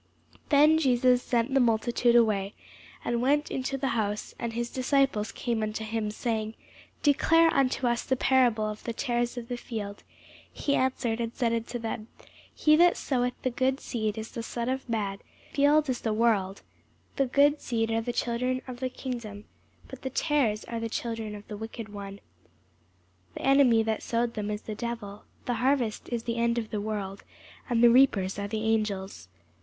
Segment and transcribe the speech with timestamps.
[0.49, 2.55] Then Jesus sent the multitude away,
[3.05, 6.55] and went into the house: and his disciples came unto him, saying,
[7.03, 10.01] Declare unto us the parable of the tares of the field.
[10.51, 12.07] He answered and said unto them,
[12.51, 15.19] He that soweth the good seed is the Son of man;
[15.51, 16.63] the field is the world;
[17.17, 19.45] the good seed are the children of the kingdom;
[19.87, 22.19] but the tares are the children of the wicked one;
[23.35, 26.81] the enemy that sowed them is the devil; the harvest is the end of the
[26.81, 27.23] world;
[27.69, 29.27] and the reapers are the angels.